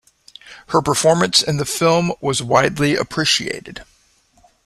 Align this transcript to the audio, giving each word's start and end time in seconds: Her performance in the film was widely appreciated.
Her 0.69 0.81
performance 0.81 1.43
in 1.43 1.57
the 1.57 1.63
film 1.63 2.11
was 2.21 2.41
widely 2.41 2.95
appreciated. 2.95 3.83